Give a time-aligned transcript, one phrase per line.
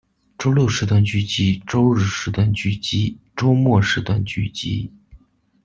[0.39, 4.91] 周六时段剧集周日时段剧集周末时段剧集